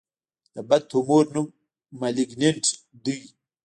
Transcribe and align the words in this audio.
د 0.53 0.55
بد 0.69 0.81
تومور 0.89 1.25
نوم 1.33 1.47
مالېګننټ 1.99 2.63
دی. 3.03 3.19